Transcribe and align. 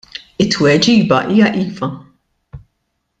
It-tweġiba 0.43 1.17
hija' 1.27 1.47
Iva'. 1.63 1.91